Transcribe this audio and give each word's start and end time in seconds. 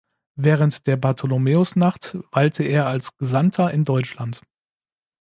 Während 0.35 0.87
der 0.87 0.97
Bartholomäusnacht 0.97 2.17
weilte 2.31 2.63
er 2.63 2.87
als 2.87 3.15
Gesandter 3.17 3.69
in 3.69 3.85
Deutschland. 3.85 4.41